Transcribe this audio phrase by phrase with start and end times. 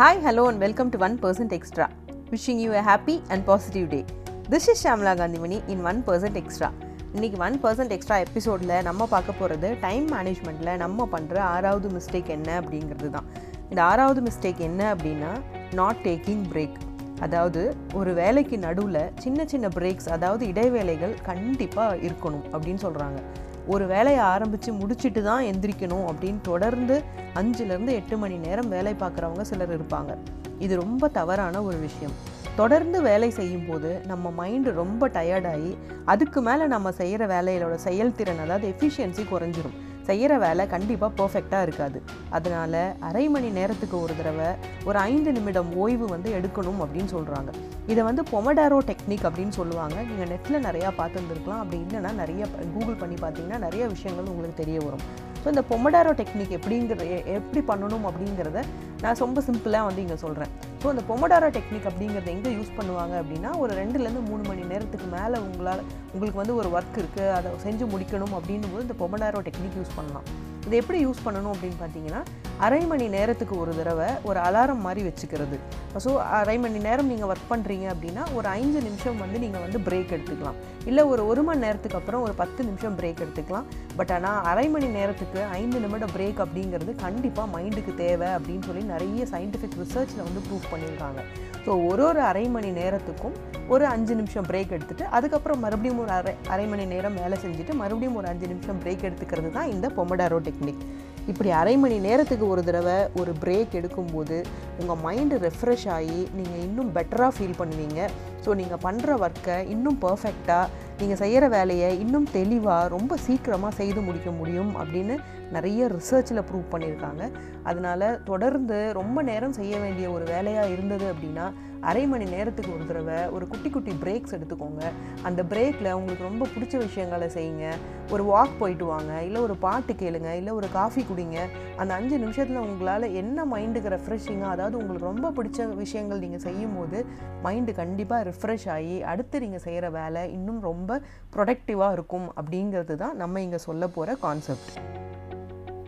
[0.00, 1.86] Hi, hello, and welcome to 1% Extra.
[2.30, 4.04] Wishing you a happy and positive day.
[4.48, 6.68] This is Shamla Gandhimani in 1% Extra.
[7.14, 12.48] இன்னைக்கு one percent extra எபிசோடில் நம்ம பார்க்க போகிறது time மேனேஜ்மெண்ட்டில் நம்ம பண்ணுற ஆறாவது மிஸ்டேக் என்ன
[12.60, 13.28] அப்படிங்கிறது தான்
[13.70, 15.32] இந்த ஆறாவது மிஸ்டேக் என்ன அப்படின்னா
[15.80, 16.78] நாட் டேக்கிங் பிரேக்
[17.26, 17.62] அதாவது
[18.00, 23.20] ஒரு வேலைக்கு நடுவில் சின்ன சின்ன பிரேக்ஸ் அதாவது இடைவேளைகள் கண்டிப்பாக இருக்கணும் அப்படின்னு சொல்கிறாங்க
[23.66, 27.02] ஒரு வேலையை ஆரம்பித்து முடிச்சுட்டு தான் எந்திரிக்கணும் அப்படின்னு தொடர்ந்து
[27.34, 30.16] அஞ்சுலேருந்து எட்டு மணி நேரம் வேலை பார்க்குறவங்க சிலர் இருப்பாங்க.
[30.58, 32.12] இது ரொம்ப தவறான ஒரு விஷயம்.
[32.56, 39.24] தொடர்ந்து வேலை செய்யும்போது நம்ம மைண்டு ரொம்ப டயர்டாகி அதுக்கு மேலே நம்ம செய்கிற வேலையோட செயல்திறன் அதாவது எஃபிஷியன்சி
[39.32, 39.76] குறைஞ்சிரும்.
[40.10, 41.98] செய்கிற வேலை கண்டிப்பாக பர்ஃபெக்டாக இருக்காது.
[42.36, 44.48] அதனால் அரை மணி நேரத்துக்கு ஒரு தடவை
[44.88, 47.52] ஒரு ஐந்து நிமிடம் ஓய்வு வந்து எடுக்கணும் அப்படின்னு சொல்கிறாங்க
[47.92, 49.96] இதை வந்து பொமடாரோ டெக்னிக் அப்படின்னு சொல்லுவாங்க.
[50.08, 51.62] நீங்கள் நெட்டில் நிறையா பார்த்துருந்துருக்கலாம்.
[51.62, 52.42] அப்படி இல்லைன்னா நிறைய
[52.74, 55.04] கூகுள் பண்ணி பார்த்தீங்கன்னா நிறைய விஷயங்கள் உங்களுக்கு தெரிய வரும்.
[55.42, 57.04] ஸோ இந்த பொமடாரோ டெக்னிக் எப்படிங்கிற
[57.36, 58.60] எப்படி பண்ணணும் அப்படிங்கிறத
[59.02, 60.50] நான் ரொம்ப சிம்பிளாக வந்து இங்கே சொல்கிறேன்
[60.82, 65.38] ஸோ இந்த பொமடாரோ டெக்னிக் அப்படிங்கிறத எங்கே யூஸ் பண்ணுவாங்க அப்படின்னா ஒரு ரெண்டுலேருந்து மூணு மணி நேரத்துக்கு மேலே
[65.46, 65.82] உங்களால்
[66.14, 70.26] உங்களுக்கு வந்து ஒரு ஒர்க் இருக்குது அதை செஞ்சு முடிக்கணும் அப்படின்னும் போது இந்த பொமடாரோ டெக்னிக் யூஸ் பண்ணலாம்.
[70.66, 72.20] இது எப்படி யூஸ் பண்ணணும் அப்படின்னு பார்த்தீங்கன்னா
[72.66, 75.58] அரை மணி நேரத்துக்கு ஒரு தடவை ஒரு அலாரம் மாதிரி வச்சுக்கிறது.
[76.04, 80.12] ஸோ அரை மணி நேரம் நீங்கள் ஒர்க் பண்ணுறீங்க அப்படின்னா ஒரு ஐந்து நிமிஷம் வந்து நீங்கள் வந்து பிரேக்
[80.16, 80.58] எடுத்துக்கலாம்.
[80.90, 83.66] இல்லை ஒரு ஒரு மணி நேரத்துக்கு அப்புறம் ஒரு பத்து நிமிஷம் பிரேக் எடுத்துக்கலாம்.
[83.98, 89.26] பட் ஆனால் அரை மணி நேரத்துக்கு ஐந்து நிமிடம் பிரேக் அப்படிங்கிறது கண்டிப்பாக மைண்டுக்கு தேவை அப்படின்னு சொல்லி நிறைய
[89.34, 91.22] சயின்டிஃபிக் ரிசர்ச்சில் வந்து ப்ரூவ் பண்ணியிருக்காங்க.
[91.64, 93.36] ஸோ ஒரு ஒரு அரை மணி நேரத்துக்கும்
[93.74, 98.16] ஒரு அஞ்சு நிமிஷம் பிரேக் எடுத்துகிட்டு அதுக்கப்புறம் மறுபடியும் ஒரு அரை அரை மணி நேரம் வேலை செஞ்சுட்டு மறுபடியும்
[98.20, 100.84] ஒரு அஞ்சு நிமிஷம் பிரேக் எடுத்துக்கிறது தான் இந்த பொமடாரோ டெக்னிக்
[101.28, 104.44] இப்படி அரை மணி நேரத்துக்கு ஒரு தடவை ஒரு பிரேக் எடுக்கும்போது
[104.78, 108.08] உங்கள் மைண்டு ரெஃப்ரெஷ் ஆகி நீங்கள் இன்னும் பெட்டராக ஃபீல் பண்ணுவீங்க.
[108.44, 110.68] ஸோ நீங்கள் பண்ணுற ஒர்க்கை இன்னும் பர்ஃபெக்டாக
[111.00, 115.14] நீங்கள் செய்கிற வேலையை இன்னும் தெளிவாக ரொம்ப சீக்கிரமாக செய்து முடிக்க முடியும் அப்படின்னு
[115.56, 117.22] நிறைய ரிசர்ச்சில் ப்ரூவ் பண்ணியிருக்காங்க.
[117.70, 121.46] அதனால் தொடர்ந்து ரொம்ப நேரம் செய்ய வேண்டிய ஒரு வேலையாக இருந்தது அப்படின்னா
[121.90, 124.82] அரை மணி நேரத்துக்கு ஒரு தடவை ஒரு குட்டி குட்டி பிரேக்ஸ் எடுத்துக்கோங்க.
[125.28, 127.66] அந்த பிரேக்கில் உங்களுக்கு ரொம்ப பிடிச்ச விஷயங்களை செய்யுங்க.
[128.14, 131.38] ஒரு வாக் போயிட்டு வாங்க இல்லை ஒரு பாட்டு கேளுங்க இல்லை ஒரு காஃபி குடிங்க.
[131.80, 137.00] அந்த அஞ்சு நிமிஷத்தில் உங்களால் என்ன மைண்டுக்கு ரெஃப்ரெஷிங்காக அதாவது உங்களுக்கு ரொம்ப பிடிச்ச விஷயங்கள் நீங்கள் செய்யும் போது
[137.46, 140.89] மைண்டு கண்டிப்பாக ரிஃப்ரெஷ் ஆகி அடுத்து நீங்கள் செய்கிற வேலை இன்னும் ரொம்ப
[141.34, 144.72] ப்ரொடக்டிவாக இருக்கும் அப்படிங்கிறது தான் நம்ம இங்கே சொல்ல போகிற கான்செப்ட்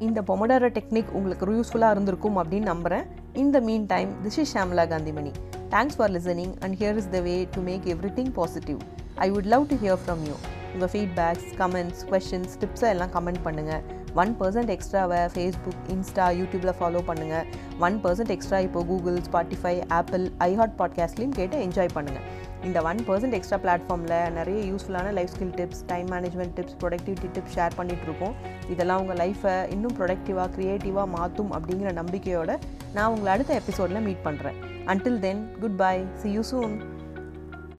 [0.00, 5.32] இந்த பொமடாரோ டெக்னிக் உங்களுக்கு யூஸ்ஃபுல்லாக இருந்திருக்கும் அப்படின்னு நம்புகிறேன் இந்த meantime this is Shamla Kanthimani
[5.70, 8.80] thanks for listening and here is the way to make everything positive
[9.18, 10.36] I would love to hear from you
[10.74, 13.82] உங்கள் ஃபீட்பேக்ஸ் கமெண்ட்ஸ் கொஷின்ஸ் டிப்ஸை எல்லாம் கமெண்ட் பண்ணுங்கள்
[14.14, 17.46] ஒன் பர்சன்ட் எக்ஸ்ட்ராவை ஃபேஸ்புக் இன்ஸ்டா யூடியூப்பில் follow பண்ணுங்கள்
[17.80, 22.26] one percent extra இப்போ Google Spotify Apple iHeart பாட்காஸ்ட்லேயும் கேட்டு என்ஜாய் பண்ணுங்கள்
[22.64, 27.54] இந்த ஒன் பர்சன்ட் எக்ஸ்ட்ரா பிளாட்ஃபார்மில் நிறைய யூஸ்ஃபுல்லான life skill tips time management tips productivity tips
[27.56, 28.34] share பண்ணிகிட்ருக்கோம்
[28.70, 32.56] இதெல்லாம் உங்கள் லைஃப்பை இன்னும் ப்ரொடக்டிவாக க்ரியேட்டிவாக மாற்றும் அப்படிங்கிற நம்பிக்கையோடு
[32.94, 36.74] நான் உங்களை அடுத்த எபிசோடில் மீட் பண்ணுறேன் until then good bye see you soon